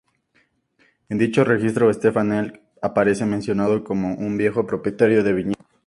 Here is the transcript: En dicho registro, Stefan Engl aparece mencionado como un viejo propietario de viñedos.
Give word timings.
En 1.09 1.19
dicho 1.19 1.43
registro, 1.43 1.93
Stefan 1.93 2.31
Engl 2.33 2.59
aparece 2.81 3.23
mencionado 3.23 3.83
como 3.83 4.15
un 4.15 4.35
viejo 4.35 4.65
propietario 4.65 5.23
de 5.23 5.33
viñedos. 5.33 5.65